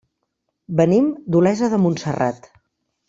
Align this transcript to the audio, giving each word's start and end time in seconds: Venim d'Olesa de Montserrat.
Venim 0.79 1.11
d'Olesa 1.35 1.69
de 1.75 1.81
Montserrat. 1.85 2.51